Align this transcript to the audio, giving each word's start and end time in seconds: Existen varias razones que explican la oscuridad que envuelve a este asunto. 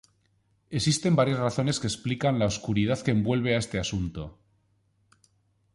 Existen 0.77 1.15
varias 1.15 1.37
razones 1.37 1.79
que 1.79 1.85
explican 1.85 2.39
la 2.39 2.47
oscuridad 2.47 3.01
que 3.03 3.11
envuelve 3.11 3.53
a 3.53 3.59
este 3.59 3.77
asunto. 3.77 4.39